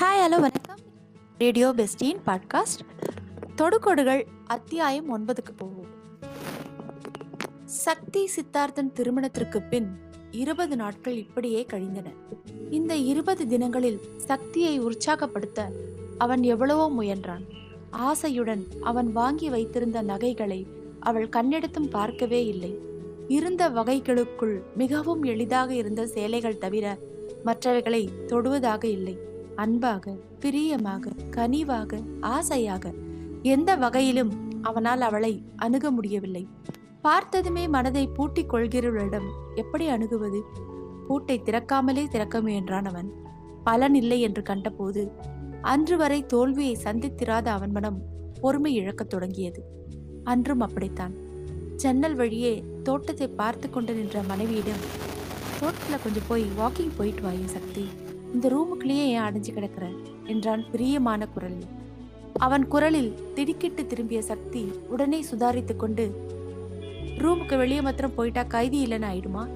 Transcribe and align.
Hi 0.00 0.24
hello 0.24 0.40
வணக்கம் 0.40 0.78
radio 1.38 1.72
பெஸ்டின் 1.76 2.16
podcast 2.26 2.80
தொடுகொடுகள் 3.56 4.26
அத்தியாயம் 4.46 5.18
ஒன்பதுக்கு 5.18 5.52
போவோம். 5.56 5.86
சக்தி 7.64 8.30
சித்தார்த்தன் 8.36 8.92
திருமணத்திற்கு 8.92 9.62
பின் 9.62 9.98
இருபது 10.30 10.76
நாட்கள் 10.76 11.16
இப்படியே 11.16 11.64
கழிந்தன. 11.64 12.10
இந்த 12.70 12.96
இருபது 12.96 13.46
தினங்களில் 13.46 14.00
சக்தியை 14.16 14.80
உற்சாகப்படுத்த 14.80 15.72
அவன் 16.18 16.42
எவ்வளவோ 16.42 16.90
முயன்றான். 16.90 17.44
ஆசையுடன் 17.90 18.62
அவன் 18.80 19.12
வாங்கி 19.12 19.50
வைத்திருந்த 19.50 20.02
நகைகளை 20.02 20.66
அவள் 21.00 21.28
கண்ணெடுத்தும் 21.28 21.90
பார்க்கவே 21.90 22.46
இல்லை. 22.46 22.78
இருந்த 23.28 23.70
வகைகளுக்குள் 23.70 24.62
மிகவும் 24.74 25.22
எளிதாக 25.22 25.74
இருந்த 25.74 26.06
சேலைகள் 26.06 26.58
தவிர 26.58 26.98
மற்றவைகளை 27.44 28.08
தொடுவதாக 28.26 28.84
இல்லை. 28.84 29.34
அன்பாக 29.56 30.14
பிரியமாக 30.40 31.10
கனிவாக 31.30 32.00
ஆசையாக 32.20 32.92
எந்த 33.42 33.76
வகையிலும் 33.76 34.32
அவனால் 34.62 35.00
அவளை 35.00 35.42
அணுக 35.56 35.90
முடியவில்லை. 35.90 36.48
பார்த்ததுமே 37.00 37.68
மனதை 37.68 38.06
பூட்டிக் 38.06 38.54
கொள்கிறவளிடம் 38.54 39.28
எப்படி 39.54 39.88
அணுகுவது? 39.88 40.40
பூட்டை 41.08 41.40
திறக்காமலே 41.44 42.08
திறக்க 42.08 42.40
முயன்றான் 42.40 42.84
அவன். 42.84 43.12
பலன் 43.64 43.94
இல்லை 43.94 44.20
என்று 44.20 44.42
கண்டபோது 44.42 45.12
அன்று 45.60 45.96
வரை 45.96 46.26
தோல்வியை 46.26 46.78
சந்தித்திராத 46.84 47.46
அவன் 47.48 47.70
மனம் 47.70 48.00
பொறுமை 48.40 48.74
இழக்கத் 48.74 49.10
தொடங்கியது. 49.10 49.62
அன்றும் 50.24 50.60
அப்படித்தான். 50.60 51.14
ஜன்னல் 51.76 52.14
வழியே 52.14 52.64
தோட்டத்தை 52.82 53.28
பார்த்து 53.28 53.70
கொண்டு 53.70 53.94
நின்ற 53.94 54.22
மனைவியிடம் 54.22 54.84
தோட்டத்தில் 55.60 56.02
கொஞ்சம் 56.02 56.28
போய் 56.28 56.44
வாக்கிங் 56.58 56.96
போயிட்டு 56.96 57.22
வாயும் 57.22 57.54
சக்தி. 57.56 57.84
இந்த 58.32 58.48
ரூமுக்குள்ளேயே 58.48 59.06
ஏன் 59.06 59.20
அடைஞ்சு 59.20 59.52
கிடக்கிற? 59.52 59.90
என்றான் 60.24 60.70
பிரியமான 60.70 61.26
குரலில். 61.26 61.66
அவன் 62.38 62.68
குரலில் 62.68 63.32
திடுக்கிட்டு 63.34 63.86
திரும்பிய 63.86 64.22
சக்தி 64.22 64.72
உடனே 64.88 65.24
சுதாரித்து 65.30 65.76
கொண்டு 65.76 66.34
ரூமுக்கு 67.18 67.56
வெளியே 67.56 67.80
மாத்திரம் 67.80 68.14
போயிட்டா 68.14 68.42
கைதி 68.42 68.86
இல்லைன்னு 68.86 69.10
ஆயிடுமா? 69.12 69.48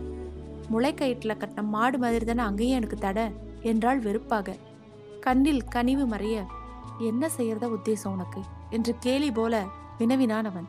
முளைக்கயிற்றுல 0.73 1.33
கட்டின 1.37 1.63
மாடு 1.63 1.99
மாதிரி 1.99 2.25
தானே 2.25 2.41
அங்கேயும் 2.41 2.77
எனக்கு 2.77 2.97
தட? 3.01 3.33
என்றாள் 3.61 3.99
வெறுப்பாக. 3.99 4.57
கண்ணில் 5.21 5.65
கனிவு 5.65 6.07
மறைய 6.07 6.47
என்ன 6.99 7.31
செய்யறதா 7.37 7.77
உத்தேசம் 7.77 8.09
உனக்கு? 8.09 8.41
என்று 8.71 8.95
கேலி 9.01 9.31
போல 9.31 9.67
வினவினான் 9.99 10.45
அவன். 10.45 10.67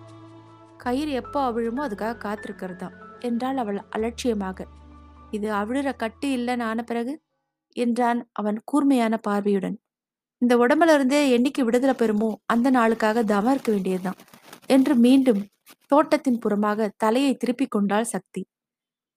கயிறு 0.77 1.11
எப்போ 1.11 1.51
அவிழுமோ 1.51 1.81
அதுக்காக 1.87 2.17
காத்திருக்கிறதா? 2.17 2.91
என்றாள் 3.19 3.57
அவள் 3.57 3.81
அலட்சியமாக. 3.89 4.65
இது 5.31 5.53
அவிழுற 5.53 5.95
கட்டு 5.95 6.37
இல்லைன்னு 6.37 6.61
ஆன 6.61 6.83
பிறகு? 6.83 7.21
என்றான் 7.75 8.19
அவன் 8.33 8.57
கூர்மையான 8.65 9.13
பார்வையுடன். 9.27 9.77
இந்த 10.41 10.53
உடம்புல 10.57 10.93
இருந்தே 10.93 11.21
என்னைக்கு 11.35 11.61
விடுதலை 11.63 11.95
பெறுமோ 11.97 12.29
அந்த 12.45 12.67
நாளுக்காக 12.71 13.23
தவம் 13.25 13.53
இருக்க 13.55 13.71
வேண்டியதுதான் 13.71 14.19
என்று 14.69 14.93
மீண்டும் 15.05 15.41
தோட்டத்தின் 15.91 16.41
புறமாக 16.43 16.89
தலையை 16.97 17.33
திருப்பிக் 17.35 17.73
கொண்டாள் 17.75 18.11
சக்தி. 18.13 18.41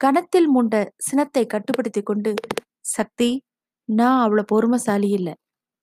கணத்தில் 0.00 0.48
மூண்ட 0.54 0.76
சினத்தை 1.08 1.44
கட்டுப்படுத்தி 1.46 2.02
கொண்டு 2.02 2.32
சக்தி 2.96 3.30
நான் 3.88 4.22
அவ்வளவு 4.24 4.50
பொறுமசாலி 4.52 5.08
இல்லை 5.18 5.34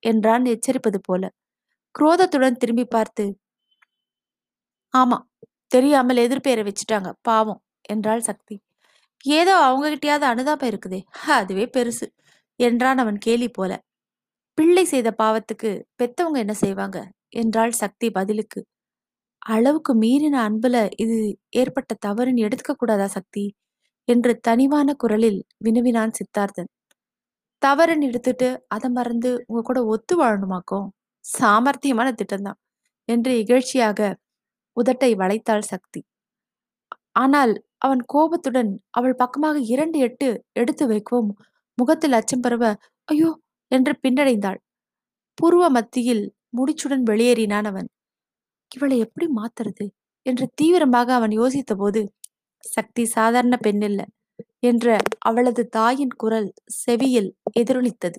என்றான் 0.03 0.45
எச்சரிப்பது 0.53 0.99
போல. 1.07 1.23
குரோதத்துடன் 1.95 2.59
திரும்பி 2.61 2.85
பார்த்து 2.95 3.25
ஆமா 4.93 5.17
தெரியாமல் 5.71 6.21
எதிர்பேரை 6.23 6.63
வச்சுட்டாங்க 6.67 7.09
பாவம் 7.21 7.61
என்றாள் 7.89 8.23
சக்தி. 8.29 8.55
ஏதோ 9.25 9.53
அவங்க 9.65 9.87
கிட்டயாவது 9.89 10.25
அனுதாபம் 10.31 10.69
இருக்குதே 10.71 10.99
அதுவே 11.37 11.65
பெருசு. 11.75 12.05
என்றான் 12.61 12.99
அவன் 13.03 13.19
கேலி 13.25 13.47
போல. 13.51 13.71
பிள்ளை 14.57 14.83
செய்த 14.85 15.09
பாவத்துக்கு 15.19 15.69
பெத்தவங்க 15.99 16.39
என்ன 16.39 16.53
செய்வாங்க? 16.63 16.97
என்றாள் 17.35 17.73
சக்தி 17.81 18.07
பதிலுக்கு. 18.11 18.59
அளவுக்கு 19.47 19.93
மீறின 19.95 20.35
அன்புல 20.47 20.75
இது 21.03 21.17
ஏற்பட்ட 21.61 21.91
தவறுன்னு 22.05 22.45
எடுத்துக்க 22.47 22.73
கூடாதா 22.75 23.07
சக்தி? 23.17 23.45
என்று 24.07 24.33
தனிவான 24.47 24.89
குரலில் 24.95 25.39
வினவினான் 25.65 26.15
சித்தார்த்தன். 26.19 26.69
தவறுன்னு 27.61 28.07
எடுத்துட்டு 28.09 28.47
அதை 28.75 28.89
மறந்து 28.91 29.31
உங்க 29.49 29.61
கூட 29.63 29.79
ஒத்து 29.93 30.15
வாழணுமாக்கோ 30.21 30.79
சாமர்த்தியமான 31.25 32.09
திட்டம்தான் 32.19 32.59
என்று 33.09 33.31
இகழ்ச்சியாக 33.43 33.99
உதட்டை 34.77 35.11
வளைத்தாள் 35.21 35.69
சக்தி. 35.71 36.01
ஆனால் 37.15 37.53
அவன் 37.79 38.01
கோபத்துடன் 38.13 38.69
அவள் 38.91 39.15
பக்கமாக 39.15 39.57
இரண்டு 39.73 39.97
எட்டு 39.99 40.27
எடுத்து 40.53 40.83
வைக்கவும் 40.87 41.31
முகத்தில் 41.81 42.17
அச்சம் 42.17 42.41
பரவ 42.41 42.63
ஐயோ! 43.07 43.29
என்று 43.71 43.93
பின்னடைந்தாள். 44.03 44.59
பூர்வ 45.37 45.65
மத்தியில் 45.69 46.23
முடிச்சுடன் 46.57 47.03
வெளியேறினான் 47.09 47.67
அவன். 47.67 47.89
இவளை 48.71 48.97
எப்படி 48.99 49.27
மாத்துறது? 49.33 49.85
என்று 50.25 50.45
தீவிரமாக 50.55 51.09
அவன் 51.13 51.33
யோசித்த 51.37 51.73
போது 51.75 52.01
சக்தி 52.63 53.03
சாதாரண 53.15 53.55
பெண்ணில்ல 53.63 54.01
என்ற 54.63 54.87
அவளது 55.19 55.61
தாயின் 55.69 56.15
குரல் 56.17 56.49
செவியில் 56.79 57.29
எதிரொலித்தது. 57.59 58.17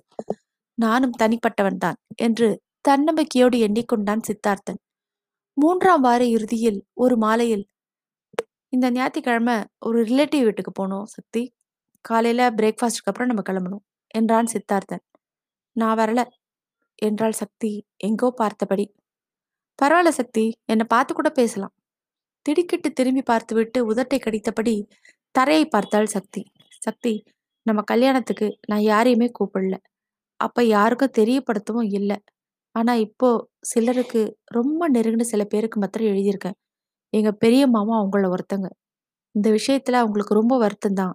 நானும் 0.77 1.17
தனிப்பட்டவன்தான் 1.21 1.97
என்று 2.19 2.47
தன்னம்பிக்கையோடு 2.89 3.57
எண்ணிக்கொண்டான் 3.67 4.25
சித்தார்த்தன். 4.27 4.79
மூன்றாம் 5.57 6.01
வார 6.01 6.21
இறுதியில் 6.35 6.79
ஒரு 6.95 7.17
மாலையில் 7.17 7.65
இந்த 8.73 8.87
ஞாயிற்றுக்கிழமை 8.91 9.55
ஒரு 9.81 9.99
ரிலேட்டிவ் 10.03 10.45
வீட்டுக்கு 10.45 10.71
போனோம் 10.73 11.07
சக்தி. 11.15 11.41
காலையில 12.05 12.41
பிரேக்ஃபாஸ்டுக்கு 12.51 13.09
அப்புறம் 13.11 13.31
நம்ம 13.31 13.43
கிளம்பணும் 13.49 13.83
என்றான் 14.13 14.51
சித்தார்த்தன். 14.53 15.03
நான் 15.75 15.97
வரல 15.99 16.21
என்றாள் 16.99 17.39
சக்தி 17.41 17.71
எங்கோ 18.07 18.29
பார்த்தபடி. 18.41 18.85
பரவாயில்ல 19.79 20.11
சக்தி 20.19 20.43
என்னை 20.65 20.85
பார்த்து 20.87 21.13
கூட 21.13 21.29
பேசலாம். 21.31 21.73
திடுக்கிட்டு 22.45 22.89
திரும்பி 22.93 23.23
பார்த்துவிட்டு 23.23 23.79
உதட்டை 23.91 24.19
கடித்தபடி 24.19 24.75
தரையை 25.35 25.65
பார்த்தாள் 25.67 26.13
சக்தி. 26.15 26.41
சக்தி 26.81 27.13
நம்ம 27.65 27.81
கல்யாணத்துக்கு 27.91 28.47
நான் 28.71 28.85
யாரையுமே 28.91 29.27
கூப்பிடல. 29.39 29.75
அப்ப 30.39 30.63
யாருக்கும் 30.75 31.17
தெரியப்படுத்தவும் 31.17 31.91
இல்லை. 31.99 32.17
ஆனா 32.75 32.93
இப்போ 33.07 33.29
சிலருக்கு 33.71 34.21
ரொம்ப 34.51 34.89
நெருங்கின 34.89 35.27
சில 35.33 35.43
பேருக்கு 35.45 35.77
மாத்திரம் 35.79 36.11
எழுதியிருக்கேன். 36.13 36.57
எங்க 37.13 37.31
பெரிய 37.43 37.63
மாமா 37.67 37.95
அவங்கள 38.01 38.27
ஒருத்தங்க. 38.35 38.67
இந்த 39.35 39.47
விஷயத்துல 39.57 39.99
அவங்களுக்கு 40.03 40.33
ரொம்ப 40.33 40.55
வருத்தம் 40.57 40.99
தான். 41.01 41.13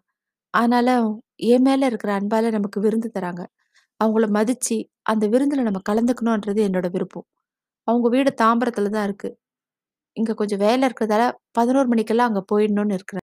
ஆனாலும் 0.54 1.08
என் 1.48 1.62
மேல 1.62 1.86
இருக்கிற 1.86 2.10
அன்பால 2.18 2.50
நமக்கு 2.50 2.78
விருந்து 2.80 3.08
தராங்க. 3.14 3.42
அவங்கள 4.00 4.26
மதிச்சு 4.38 4.76
அந்த 5.02 5.24
விருந்துல 5.28 5.66
நம்ம 5.68 5.80
கலந்துக்கணும்ன்றது 5.90 6.60
என்னோட 6.68 6.86
விருப்பம். 6.90 7.26
அவங்க 7.88 8.08
வீடு 8.08 8.30
தாம்பரத்துல 8.42 8.90
தான் 8.90 9.06
இருக்கு. 9.08 9.30
இங்க 10.16 10.34
கொஞ்சம் 10.34 10.62
வேலை 10.66 10.82
இருக்கிறதால 10.88 11.24
பதினோரு 11.52 11.88
மணிக்கெல்லாம் 11.88 12.30
அங்க 12.30 12.42
போயிடணும்னு 12.52 12.96
இருக்கிறேன். 12.98 13.26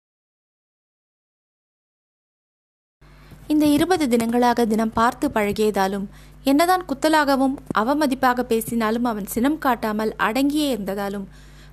இந்த 3.48 3.64
இருபது 3.66 4.04
தினங்களாக 4.08 4.60
தினம் 4.66 4.92
பார்த்து 4.92 5.26
பழகியதாலும் 5.28 6.06
என்னதான் 6.44 6.84
குத்தலாகவும் 6.88 7.54
அவமதிப்பாக 7.78 8.42
பேசினாலும் 8.42 9.04
அவன் 9.04 9.26
சினம் 9.26 9.58
காட்டாமல் 9.58 10.12
அடங்கியே 10.18 10.68
இருந்ததாலும் 10.74 11.26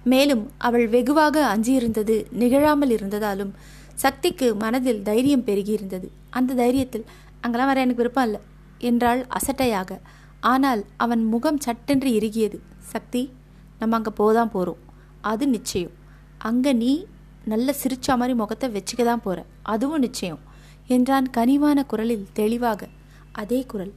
மேலும் 0.03 0.43
அவள் 0.59 0.85
வெகுவாக 0.87 1.35
அஞ்சியிருந்தது 1.53 2.15
நிகழாமல் 2.33 2.89
இருந்ததாலும் 2.89 3.51
சக்திக்கு 3.95 4.55
மனதில் 4.55 5.01
தைரியம் 5.01 5.45
பெருகியிருந்தது. 5.45 6.07
அந்த 6.29 6.53
தைரியத்தில் 6.53 7.05
அங்கெல்லாம் 7.41 7.67
வர 7.67 7.81
எனக்கு 7.81 8.01
விருப்பம் 8.01 8.23
இல்லை 8.23 8.41
என்றாள் 8.79 9.25
அசட்டையாக. 9.27 9.99
ஆனால் 10.39 10.85
அவன் 10.97 11.23
முகம் 11.23 11.57
சட்டென்று 11.57 12.09
இறுகியது. 12.09 12.59
சக்தி 12.79 13.31
நம்ம 13.79 13.95
அங்கே 13.95 14.11
போதான் 14.17 14.51
போகிறோம் 14.51 14.81
அது 15.21 15.47
நிச்சயம். 15.47 15.93
அங்கே 16.37 16.73
நீ 16.73 17.05
நல்ல 17.45 17.73
சிரிச்ச 17.83 18.17
மாதிரி 18.17 18.33
முகத்தை 18.37 18.69
வச்சுக்க 18.69 19.03
தான் 19.03 19.21
போகிற 19.21 19.45
அதுவும் 19.63 19.99
நிச்சயம் 19.99 20.41
என்றான் 20.87 21.29
கனிவான 21.29 21.85
குரலில் 21.85 22.27
தெளிவாக. 22.33 22.87
அதே 23.31 23.65
குரல். 23.65 23.93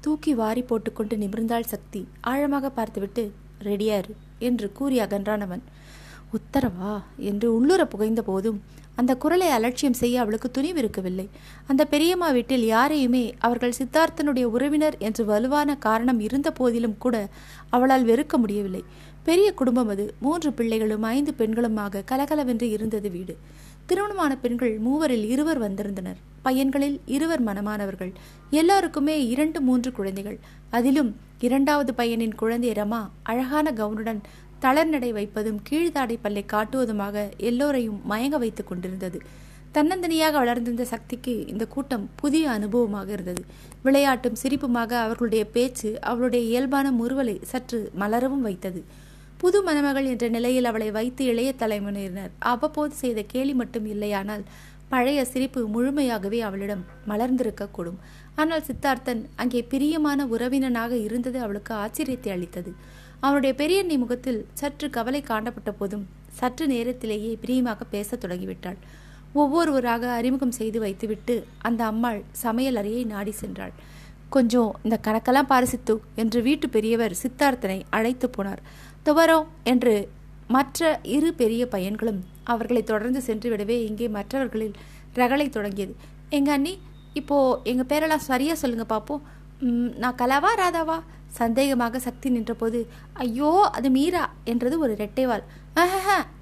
தூக்கி 0.00 0.34
வாரி 0.34 0.62
போட்டுக்கொண்டு 0.62 1.16
நிமிர்ந்தாள் 1.16 1.60
சக்தி. 1.60 2.08
ஆழமாக 2.20 2.70
பார்த்துவிட்டு 2.70 3.32
ரெடியாரு 3.62 4.12
என்று 4.38 4.72
கூறி 4.72 5.00
அகன்றான் 5.00 5.40
அவன். 5.40 5.62
உத்தரவா? 6.32 7.00
என்று 7.18 7.54
உள்ளுர 7.54 7.84
புகைந்த 7.84 8.22
போதும் 8.22 8.62
அந்த 8.98 9.12
குரலை 9.16 9.48
அலட்சியம் 9.48 9.98
செய்ய 10.00 10.20
அவளுக்கு 10.20 10.50
துணிவு 10.50 10.78
இருக்கவில்லை 10.78 11.26
அந்த 11.66 11.82
பெரியம்மா 11.84 12.28
வீட்டில் 12.30 12.64
யாரையுமே 12.64 13.34
அவர்கள் 13.38 13.78
சித்தார்த்தனுடைய 13.78 14.44
உறவினர் 14.44 14.96
என்று 14.98 15.24
வலுவான 15.24 15.76
காரணம் 15.76 16.20
இருந்த 16.20 16.50
போதிலும் 16.50 16.96
கூட 16.98 17.16
அவளால் 17.70 18.06
வெறுக்க 18.06 18.36
முடியவில்லை. 18.36 18.82
பெரிய 19.22 19.48
குடும்பம் 19.52 19.88
அது. 19.88 20.04
மூன்று 20.20 20.52
பிள்ளைகளும் 20.52 21.02
ஐந்து 21.02 21.34
பெண்களுமாக 21.38 22.02
கலகலவென்று 22.04 22.70
இருந்தது 22.70 23.10
வீடு. 23.10 23.36
திருமணமான 23.86 24.36
பெண்கள் 24.36 24.74
மூவரில் 24.78 25.26
இருவர் 25.28 25.58
வந்திருந்தனர். 25.58 26.18
பையன்களில் 26.44 26.98
இருவர் 27.06 27.44
மனமானவர்கள் 27.44 28.12
எல்லாருக்குமே 28.50 29.16
இரண்டு 29.26 29.60
மூன்று 29.60 29.92
குழந்தைகள். 29.92 30.38
அதிலும் 30.70 31.10
இரண்டாவது 31.40 31.94
பையனின் 31.94 32.34
குழந்தை 32.34 32.70
ரமா 32.70 33.00
அழகான 33.22 33.70
கவுனுடன் 33.70 34.20
தளர்நடை 34.62 35.10
வைப்பதும் 35.12 35.58
கீழ்தாடை 35.68 36.16
பல்லை 36.22 36.44
காட்டுவதுமாக 36.52 37.16
எல்லோரையும் 37.50 37.98
மயங்க 38.10 38.36
வைத்துக் 38.38 38.70
கொண்டிருந்தது. 38.70 39.18
தன்னந்தனியாக 39.74 40.34
வளர்ந்திருந்த 40.42 40.84
சக்திக்கு 40.84 41.32
இந்த 41.46 41.64
கூட்டம் 41.66 42.04
புதிய 42.16 42.44
அனுபவமாக 42.50 43.08
இருந்தது. 43.08 43.42
விளையாட்டும் 43.84 44.38
சிரிப்புமாக 44.42 44.92
அவர்களுடைய 45.04 45.44
பேச்சு 45.56 45.90
அவளுடைய 46.02 46.42
இயல்பான 46.50 46.90
முறுவலை 46.90 47.36
சற்று 47.52 47.80
மலரவும் 47.94 48.46
வைத்தது. 48.48 48.80
புது 49.42 49.58
மணமகள் 49.62 50.08
என்ற 50.12 50.26
நிலையில் 50.28 50.68
அவளை 50.70 50.88
வைத்து 50.90 51.24
இளைய 51.24 51.50
தலைமுறையினர் 51.52 52.32
அவ்வப்போது 52.52 52.94
செய்த 53.02 53.20
கேலி 53.32 53.52
மட்டும் 53.54 53.86
இல்லையானால் 53.86 54.44
பழைய 54.88 55.20
சிரிப்பு 55.24 55.60
முழுமையாகவே 55.74 56.38
அவளிடம் 56.40 56.84
மலர்ந்திருக்கக்கூடும் 57.08 57.98
ஆனால் 58.34 58.64
சித்தார்த்தன் 58.68 59.22
அங்கே 59.36 59.60
பிரியமான 59.72 60.26
உறவினனாக 60.26 60.92
இருந்தது 61.06 61.38
அவளுக்கு 61.40 61.72
ஆச்சரியத்தை 61.74 62.30
அளித்தது. 62.32 62.72
அவனுடைய 63.20 63.52
பெரியண்ணி 63.60 63.96
முகத்தில் 63.98 64.40
சற்று 64.60 64.86
கவலை 64.90 65.20
காண்டப்பட்ட 65.28 65.70
போதும் 65.78 66.04
சற்று 66.38 66.64
நேரத்திலேயே 66.66 67.30
பிரியமாக 67.42 67.84
பேசத் 67.94 68.20
தொடங்கிவிட்டாள். 68.24 68.76
ஒவ்வொருவராக 69.32 70.04
அறிமுகம் 70.18 70.56
செய்து 70.58 70.78
வைத்துவிட்டு 70.80 71.34
அந்த 71.68 71.80
அம்மாள் 71.84 72.20
சமையல் 72.42 72.78
அறையை 72.80 73.02
நாடி 73.04 73.32
சென்றாள். 73.40 73.74
கொஞ்சம் 74.34 74.70
இந்த 74.84 74.96
கணக்கெல்லாம் 75.06 75.50
பாரு 75.52 75.66
சித்து 75.66 75.94
என்று 76.22 76.38
வீட்டு 76.42 76.68
பெரியவர் 76.68 77.14
சித்தார்த்தனை 77.22 77.78
அழைத்து 77.98 78.28
போனார். 78.36 78.62
துவரோ 79.06 79.38
என்று 79.72 79.94
மற்ற 80.56 81.00
இரு 81.16 81.30
பெரிய 81.34 81.62
பையன்களும் 81.66 82.20
அவர்களை 82.52 82.82
தொடர்ந்து 82.82 83.20
சென்று 83.28 83.48
விடவே 83.52 83.76
இங்கே 83.88 84.08
மற்றவர்களில் 84.08 84.76
ரகளை 85.14 85.48
தொடங்கியது. 85.48 85.94
எங்க 86.30 86.52
அண்ணி 86.52 86.74
இப்போ 87.20 87.36
எங்க 87.64 87.82
பேரெல்லாம் 87.90 88.28
சரியா 88.30 88.54
சொல்லுங்க 88.54 88.86
பாப்போம். 88.94 89.22
நான் 90.02 90.18
கலாவா 90.18 90.50
ராதாவா? 90.60 90.96
சந்தேகமாக 91.38 91.98
சக்தி 92.04 92.28
நின்றபோது 92.30 92.78
ஐயோ 93.24 93.50
அது 93.76 93.88
மீரா 93.90 94.22
என்றது 94.44 94.76
ஒரு 94.78 94.94
ரெட்டைவாள். 95.00 95.44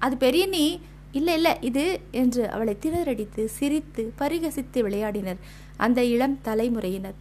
அது 0.05 0.15
பெரிய 0.25 0.43
நீ? 0.47 0.65
இல்லை 1.11 1.33
இல்லை 1.33 1.53
இது 1.61 1.83
என்று 2.21 2.43
அவளை 2.55 2.73
திணறடித்து 2.83 3.43
சிரித்து 3.57 4.03
பரிகசித்து 4.19 4.79
விளையாடினர் 4.87 5.39
அந்த 5.85 5.99
இளம் 6.13 6.37
தலைமுறையினர். 6.47 7.17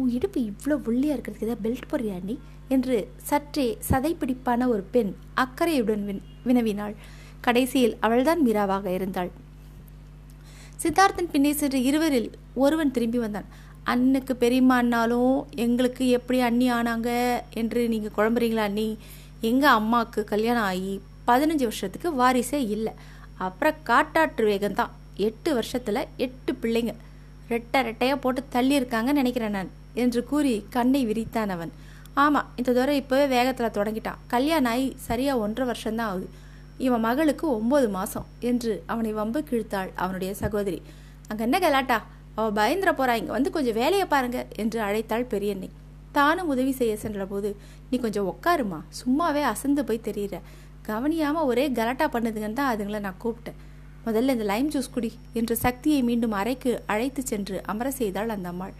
உன் 0.00 0.10
இடுப்பு 0.16 0.40
இவ்வளோ 0.50 0.76
ஒல்லியா 0.90 1.14
இருக்கிறதுக்கு 1.14 1.48
ஏதாவது 1.48 1.64
பெல்ட் 1.66 1.88
போடுறியா 1.90 2.16
நீ? 2.30 2.36
என்று 2.74 2.96
சற்றே 3.30 3.66
சதைப்பிடிப்பான 3.90 4.66
ஒரு 4.74 4.82
பெண் 4.94 5.12
அக்கறையுடன் 5.44 6.02
வினவினாள். 6.48 6.96
கடைசியில் 7.46 7.96
அவள்தான் 8.06 8.42
மீராவாக 8.46 8.86
இருந்தாள். 8.98 9.30
சித்தார்த்தன் 10.82 11.32
பின்னே 11.32 11.52
சென்று 11.60 11.78
இருவரில் 11.82 12.28
ஒருவன் 12.64 12.94
திரும்பி 12.96 13.18
வந்தான். 13.18 13.48
அண்ணுக்கு 13.92 14.32
பெரியம்மானாலும் 14.42 15.34
எங்களுக்கு 15.64 16.04
எப்படி 16.16 16.38
அண்ணி 16.48 16.66
ஆனாங்க 16.76 17.10
என்று 17.60 17.80
நீங்கள் 17.92 18.14
குழம்புறீங்களா 18.16 18.64
அண்ணி? 18.70 18.88
எங்கள் 19.50 19.76
அம்மாவுக்கு 19.78 20.20
கல்யாணம் 20.32 20.66
ஆகி 20.70 20.94
பதினஞ்சு 21.28 21.64
வருஷத்துக்கு 21.68 22.08
வாரிசே 22.20 22.60
இல்லை. 22.76 22.92
அப்புறம் 23.46 23.78
காட்டாற்று 23.90 24.44
வேகம் 24.50 24.78
தான் 24.80 24.94
எட்டு 25.26 25.50
வருஷத்தில் 25.58 26.08
எட்டு 26.26 26.52
பிள்ளைங்க. 26.62 26.94
ரெட்டை 27.52 27.80
ரெட்டையாக 27.88 28.18
போட்டு 28.24 28.40
தள்ளியிருக்காங்கன்னு 28.54 29.20
நினைக்கிறேன் 29.22 29.56
நான் 29.58 29.70
என்று 30.02 30.20
கூறி 30.30 30.54
கண்ணை 30.76 31.00
விரித்தான் 31.10 31.52
அவன். 31.54 31.72
ஆமாம் 32.24 32.48
இந்த 32.56 32.70
தூரம் 32.76 33.00
இப்போவே 33.02 33.24
வேகத்தில் 33.36 33.76
தொடங்கிட்டான். 33.78 34.20
கல்யாணம் 34.34 34.72
ஆகி 34.72 34.86
சரியாக 35.08 35.42
ஒன்றரை 35.44 35.66
வருஷம்தான் 35.70 36.10
ஆகுது. 36.12 36.28
இவன் 36.86 37.04
மகளுக்கு 37.08 37.46
ஒம்பது 37.58 37.88
மாதம் 37.96 38.26
என்று 38.50 38.72
அவனை 38.92 39.12
வம்பு 39.12 39.40
கிழித்தாள் 39.50 39.90
அவனுடைய 40.02 40.32
சகோதரி. 40.42 40.78
அங்கே 41.28 41.42
என்ன 41.46 41.58
கலாட்டா? 41.58 41.98
அவள் 42.38 42.56
பயந்துட 42.60 42.90
போறா 42.98 43.14
இங்கே 43.20 43.34
வந்து 43.36 43.50
கொஞ்சம் 43.56 43.78
வேலையை 43.82 44.06
பாருங்க 44.14 44.40
என்று 44.62 44.80
அழைத்தாள் 44.88 45.30
பெரியண்ணை 45.34 45.68
தானும் 46.16 46.50
உதவி 46.52 46.72
செய்ய 46.78 46.92
சென்ற 47.04 47.24
போது 47.32 47.48
நீ 47.90 47.96
கொஞ்சம் 48.04 48.28
உக்காருமா 48.32 48.78
சும்மாவே 49.00 49.42
அசந்து 49.52 49.82
போய் 49.88 50.06
தெரியுற. 50.08 50.36
கவனியாமல் 50.88 51.48
ஒரே 51.50 51.64
கலாட்டா 51.78 52.06
பண்ணுதுங்கன்னு 52.14 52.58
தான் 52.60 52.70
அதுங்களை 52.72 53.00
நான் 53.06 53.18
கூப்பிட்டேன். 53.24 53.58
முதல்ல 54.06 54.34
இந்த 54.36 54.46
லைம் 54.50 54.68
ஜூஸ் 54.74 54.92
குடி 54.94 55.10
என்று 55.38 55.54
சக்தியை 55.64 56.00
மீண்டும் 56.08 56.34
அறைக்கு 56.40 56.70
அழைத்து 56.92 57.22
சென்று 57.30 57.56
அமர 57.72 57.88
செய்தாள் 58.00 58.32
அந்த 58.34 58.48
அம்மாள். 58.52 58.74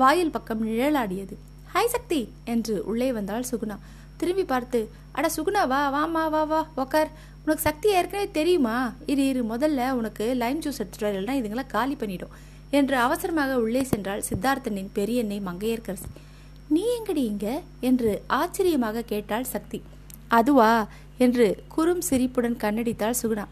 வாயில் 0.00 0.34
பக்கம் 0.36 0.62
நிழலாடியது. 0.68 1.36
ஹாய் 1.74 1.92
சக்தி 1.94 2.20
என்று 2.52 2.74
உள்ளே 2.90 3.08
வந்தாள் 3.18 3.48
சுகுணா. 3.50 3.76
திரும்பி 4.20 4.44
பார்த்து 4.52 4.80
அட 5.18 5.26
சுகுணா 5.36 5.62
வா 5.72 5.80
வாமா 5.96 6.24
வா 6.34 6.42
வா 6.52 6.60
உக்கார். 6.84 7.10
உனக்கு 7.44 7.62
சக்தி 7.68 7.88
ஏற்கனவே 7.98 8.26
தெரியுமா? 8.38 8.76
இரு 9.12 9.22
இரு 9.30 9.42
முதல்ல 9.52 9.90
உனக்கு 10.00 10.24
லைம் 10.42 10.62
ஜூஸ் 10.64 10.80
எடுத்துட்டு 10.82 11.08
வரலாம் 11.08 11.40
இதுங்களை 11.40 11.64
காலி 11.76 11.96
பண்ணிடும். 12.02 12.34
என்று 12.70 12.96
அவசரமாக 12.96 13.58
உள்ளே 13.58 13.86
சென்றாள் 13.96 14.22
சித்தார்த்தனின் 14.30 14.90
பெரியண்ணை 14.92 15.42
மங்கையர்கரசி. 15.46 16.10
நீ 16.68 16.84
எங்கடி 16.98 17.16
இங்க? 17.16 17.60
என்று 17.80 18.22
ஆச்சரியமாக 18.26 19.02
கேட்டாள் 19.02 19.44
சக்தி. 19.44 19.82
அதுவா? 20.28 20.86
என்று 21.18 21.62
குறும் 21.68 22.00
சிரிப்புடன் 22.00 22.56
கண்ணடித்தாள் 22.56 23.14
சுகுணா. 23.22 23.44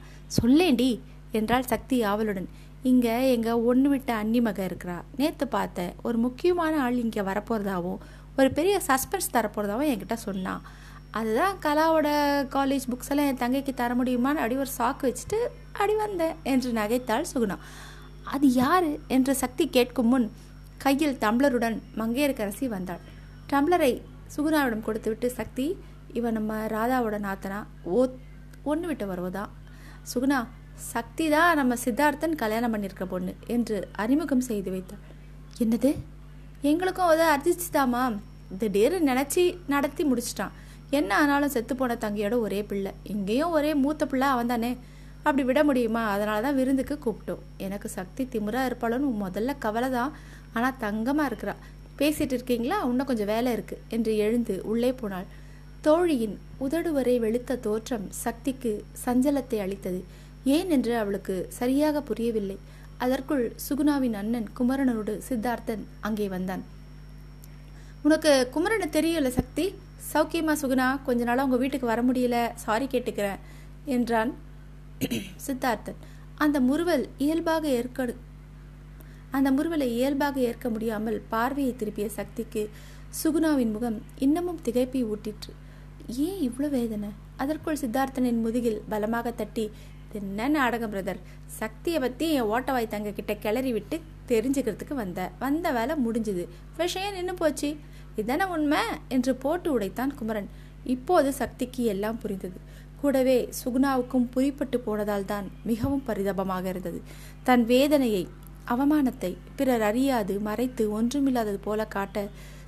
சொல்லேண்டி 0.42 0.98
என்றாள் 1.32 1.62
சக்தி 1.62 2.02
ஆவலுடன். 2.02 2.48
இங்க 2.82 3.08
எங்க 3.26 3.60
ஒன்று 3.60 3.88
விட்ட 3.88 4.14
அன்னி 4.14 4.40
மக 4.40 4.66
இருக்கிறா. 4.66 5.00
நேத்து 5.16 5.48
பார்த்தேன் 5.48 5.94
ஒரு 6.02 6.18
முக்கியமான 6.18 6.80
ஆள் 6.80 6.96
இங்க 6.96 7.22
வரப்போறதாவும் 7.22 7.96
ஒரு 8.36 8.50
பெரிய 8.50 8.80
சஸ்பென்ஸ் 8.86 9.34
தரப்போறதாவும் 9.34 9.90
என்கிட்ட 9.92 10.14
சொன்னான் 10.14 10.62
அதுதான் 11.10 11.56
கலாவோட 11.62 12.08
காலேஜ் 12.50 12.88
புக்ஸ் 12.90 13.08
எல்லாம் 13.08 13.26
என் 13.26 13.38
தங்கைக்கு 13.38 13.74
தர 13.74 13.94
முடியுமான்னு 13.94 14.34
அடி 14.34 14.56
ஒரு 14.56 14.70
சாக்கு 14.78 15.02
வச்சுட்டு 15.02 15.38
அடி 15.72 15.94
வந்தேன் 15.94 16.34
என்று 16.42 16.72
நகைத்தாள் 16.72 17.24
சுகுணா. 17.34 17.56
அது 18.34 18.46
யாரு 18.52 19.00
என்று 19.08 19.34
சக்தி 19.34 19.64
கேட்கும் 19.68 20.06
முன் 20.06 20.32
கையில் 20.78 21.18
டம்ளருடன் 21.18 21.76
மங்கையரசி 21.96 22.66
வந்தாள். 22.68 23.00
டம்ளரை 23.50 23.92
சுகுணாவிடம் 24.36 24.86
கொடுத்துவிட்டு 24.86 25.30
சக்தி 25.30 25.66
இவன் 26.12 26.32
நம்ம 26.32 26.54
ராதாவோட 26.66 27.16
நாத்தனா? 27.26 27.60
ஓ 27.82 28.06
ஒன்று 28.62 28.86
விட்டு 28.86 29.06
வருவதான் 29.06 29.50
சுகுணா 30.14 30.38
சக்தி 30.74 31.28
தான் 31.28 31.56
நம்ம 31.56 31.74
சித்தார்த்தன் 31.84 32.34
கல்யாணம் 32.34 32.72
பண்ணியிருக்க 32.74 33.04
பொண்ணு 33.04 33.34
என்று 33.46 33.88
அறிமுகம் 33.92 34.40
செய்து 34.40 34.70
வைத்தாள். 34.70 35.02
என்னது? 35.58 35.90
எங்களுக்கும் 36.62 37.10
அதை 37.12 37.26
அர்ஜிச்சுதாமா 37.34 38.02
திடீர்னு 38.58 39.12
நினச்சி 39.12 39.58
நடத்தி 39.66 40.04
முடிச்சிட்டான். 40.04 40.54
என்ன 40.90 41.16
ஆனாலும் 41.16 41.54
செத்து 41.56 41.76
போன 41.76 41.94
தங்கையோட 41.94 42.38
ஒரே 42.40 42.62
பிள்ளை. 42.62 42.92
இங்கேயும் 43.02 43.50
ஒரே 43.50 43.74
மூத்த 43.74 44.06
பிள்ளை 44.06 44.28
அவன் 44.28 44.46
தானே 44.46 44.70
அப்படி 45.28 45.44
விட 45.48 45.60
முடியுமா? 45.68 46.02
அதனால 46.14 46.38
தான் 46.46 46.58
விருந்துக்கு 46.58 46.94
கூப்பிட்டோம். 47.04 47.42
எனக்கு 47.66 47.88
சக்தி 47.88 48.22
திமுறா 48.32 48.62
இருப்பாளோன்னு 48.68 49.08
முதல்ல 49.24 49.54
கவலை 49.64 49.90
தான். 49.90 50.12
ஆனால் 50.56 50.78
தங்கமாக 50.84 51.28
இருக்கிறா. 51.30 51.54
பேசிட்டு 52.00 52.34
இருக்கீங்களா? 52.36 52.76
இன்னும் 52.88 53.08
கொஞ்சம் 53.10 53.30
வேலை 53.32 53.52
இருக்கு 53.52 53.76
என்று 53.96 54.12
எழுந்து 54.24 54.54
உள்ளே 54.72 54.90
போனாள். 54.92 55.28
தோழியின் 55.86 56.36
உதடு 56.64 56.90
வரை 56.96 57.14
வெளுத்த 57.24 57.60
தோற்றம் 57.66 58.06
சக்திக்கு 58.24 58.72
சஞ்சலத்தை 59.04 59.58
அளித்தது. 59.64 60.00
ஏன் 60.56 60.70
என்று 60.76 60.92
அவளுக்கு 61.02 61.34
சரியாக 61.58 62.00
புரியவில்லை. 62.10 62.58
அதற்குள் 63.04 63.44
சுகுணாவின் 63.66 64.16
அண்ணன் 64.20 64.48
குமரனோடு 64.58 65.14
சித்தார்த்தன் 65.28 65.84
அங்கே 66.08 66.26
வந்தான். 66.36 66.62
உனக்கு 68.06 68.32
குமரனை 68.54 68.88
தெரியல 68.98 69.30
சக்தி? 69.38 69.66
சௌக்கியமா 70.12 70.54
சுகுணா 70.62 70.88
கொஞ்ச 71.06 71.22
நாளாக 71.28 71.46
உங்கள் 71.48 71.62
வீட்டுக்கு 71.62 71.92
வர 71.92 72.02
முடியல. 72.08 72.36
சாரி 72.64 72.86
கேட்டுக்கிறேன் 72.92 73.40
என்றான் 73.96 74.32
சித்தார்த்தன் 75.46 76.00
அந்த 76.34 76.60
முறுவல் 76.60 77.08
இயல்பாக 77.18 77.68
ஏற்க 77.68 78.14
அந்த 79.30 79.50
முறுவலை 79.50 79.92
இயல்பாக 79.92 80.40
ஏற்க 80.40 80.68
முடியாமல் 80.68 81.22
பார்வையை 81.28 81.74
திருப்பிய 81.76 82.06
சக்திக்கு 82.08 82.70
சுகுணாவின் 83.22 83.72
முகம் 83.72 84.02
இன்னமும் 84.18 84.60
திகைப்பை 84.64 85.00
ஊட்டிற்று. 85.04 85.52
ஏன் 86.06 86.50
இவ்வளோ 86.50 86.68
வேதனை? 86.70 87.08
அதற்குள் 87.36 87.76
சித்தார்த்தனின் 87.76 88.40
முதுகில் 88.40 88.82
பலமாக 88.88 89.30
தட்டி 89.30 89.70
என்ன 90.12 90.48
நாடகம் 90.48 90.92
பிரதர். 90.92 91.20
சக்தியை 91.46 92.00
பற்றி 92.00 92.32
என் 92.32 92.42
ஓட்டவாய் 92.42 92.88
தங்க 92.88 93.10
கிட்ட 93.10 93.34
கிளறி 93.34 93.72
விட்டு 93.72 94.00
தெரிஞ்சுக்கிறதுக்கு 94.28 94.94
வந்த 94.94 95.30
வந்த 95.38 95.70
வேலை 95.70 95.94
முடிஞ்சுது. 96.06 96.48
விஷயம் 96.76 97.14
நின்று 97.14 97.34
போச்சு. 97.34 97.76
இதன 98.16 98.48
உண்மை? 98.48 98.78
என்று 99.08 99.34
போட்டு 99.34 99.78
உடைத்தான் 99.78 100.14
குமரன். 100.14 100.48
இப்போது 100.84 101.32
சக்திக்கு 101.32 101.84
எல்லாம் 101.84 102.18
புரிந்தது. 102.18 102.58
கூடவே 103.00 103.38
சுகுணாவுக்கும் 103.58 104.28
புரிப்பட்டு 104.34 104.78
போனதால் 104.80 105.24
தான் 105.24 105.46
மிகவும் 105.64 106.04
பரிதாபமாக 106.08 106.68
இருந்தது. 106.68 107.00
தன் 107.44 107.64
வேதனையை 107.64 108.24
அவமானத்தை 108.74 109.32
பிறர் 109.58 109.84
அறியாது 109.90 110.34
மறைத்து 110.40 110.84
ஒன்றுமில்லாதது 110.98 111.60
போல 111.66 111.86
காட்ட 111.96 112.26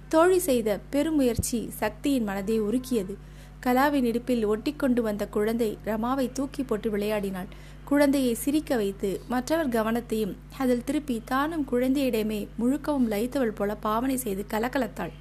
தோழி 0.09 0.39
செய்த 0.47 0.79
பெருமுயற்சி 0.93 1.59
சக்தியின் 1.81 2.29
மனதை 2.29 2.57
உருக்கியது. 2.61 3.15
கலாவின் 3.65 4.07
இடுப்பில் 4.11 4.45
ஒட்டிக்கொண்டு 4.47 5.01
வந்த 5.03 5.25
குழந்தை 5.27 5.69
ரமாவை 5.85 6.27
தூக்கி 6.33 6.63
போட்டு 6.63 6.91
விளையாடினாள். 6.91 7.51
குழந்தையை 7.85 8.35
சிரிக்க 8.35 8.77
வைத்து 8.77 9.09
மற்றவர் 9.29 9.75
கவனத்தையும் 9.77 10.35
அதில் 10.59 10.85
திருப்பி 10.85 11.17
தானும் 11.25 11.67
குழந்தையிடமே 11.73 12.41
முழுக்கவும் 12.61 13.11
லயித்தவள் 13.13 13.57
போல 13.59 13.75
பாவனை 13.87 14.17
செய்து 14.17 14.45
கலகலத்தாள். 14.53 15.13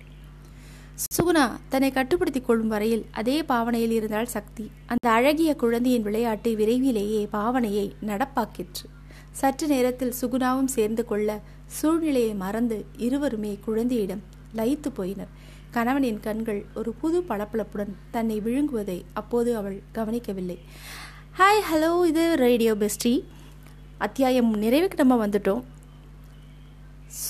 சுகுணா 1.04 1.44
தன்னை 1.70 1.92
கட்டுப்படுத்திக் 1.92 2.46
கொள்ளும் 2.46 2.68
வரையில் 2.68 3.06
அதே 3.12 3.44
பாவனையில் 3.44 3.92
இருந்தாள் 3.92 4.26
சக்தி. 4.26 4.72
அந்த 4.86 5.10
அழகிய 5.10 5.56
குழந்தையின் 5.56 6.02
விளையாட்டு 6.02 6.56
விரைவிலேயே 6.56 7.28
பாவனையை 7.34 7.92
நடப்பாக்கிற்று. 8.06 8.86
சற்று 9.32 9.68
நேரத்தில் 9.68 10.14
சுகுணாவும் 10.22 10.72
சேர்ந்து 10.76 11.06
கொள்ள 11.06 11.40
சூழ்நிலையை 11.66 12.34
மறந்து 12.34 12.86
இருவருமே 12.98 13.58
குழந்தையிடம் 13.66 14.24
லயித்து 14.56 14.90
போயினர். 14.98 15.32
கணவனின் 15.72 16.20
கண்கள் 16.20 16.66
ஒரு 16.76 16.94
புது 16.94 17.20
பளபளப்புடன் 17.30 17.94
தன்னை 18.12 18.40
விழுங்குவதை 18.40 19.02
அப்போது 19.14 19.56
அவள் 19.56 19.82
கவனிக்கவில்லை. 19.92 20.60
ஹாய் 21.38 21.66
ஹலோ 21.72 22.06
இது 22.06 22.36
ரேடியோ 22.36 22.76
பெஸ்டி 22.76 23.24
அத்தியாயம் 23.98 24.62
நிறைவுக்கு 24.62 24.98
நம்ம 24.98 25.28
வந்துட்டோம். 25.28 25.64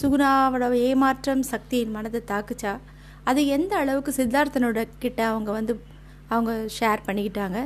சுகுணாவோட 0.02 0.74
ஏமாற்றம் 0.74 1.44
சக்தியின் 1.44 1.92
மனதை 1.92 2.22
தாக்குச்சா? 2.28 2.80
அது 3.30 3.42
எந்த 3.58 3.74
அளவுக்கு 3.82 4.12
சித்தார்த்தனோட 4.18 4.82
கிட்ட 5.04 5.22
அவங்க 5.32 5.52
வந்து 5.52 5.74
அவங்க 6.34 6.52
ஷேர் 6.80 7.06
பண்ணிக்கிட்டாங்க 7.08 7.60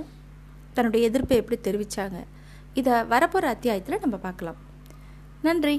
தன்னுடைய 0.76 1.02
எதிர்ப்பை 1.10 1.38
எப்படி 1.42 1.58
தெரிவித்தாங்க 1.64 2.20
இதை 2.80 2.94
வரப்போகிற 3.14 3.48
அத்தியாயத்தில் 3.56 4.04
நம்ம 4.04 4.18
பார்க்கலாம். 4.28 4.60
நன்றி. 5.48 5.76